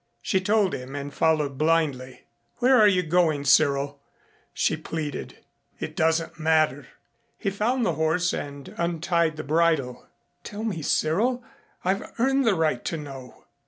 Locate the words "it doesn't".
5.79-6.39